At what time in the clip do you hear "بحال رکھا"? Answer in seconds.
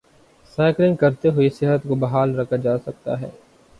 1.97-2.57